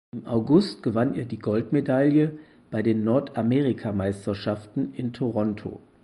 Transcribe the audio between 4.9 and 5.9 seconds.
in Toronto.